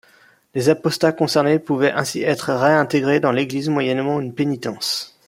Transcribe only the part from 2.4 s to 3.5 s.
réintégrés dans